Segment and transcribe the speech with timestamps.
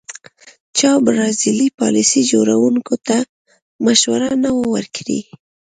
[0.77, 3.17] چا برازیلي پالیسي جوړوونکو ته
[3.85, 5.19] مشوره نه وه ورکړې.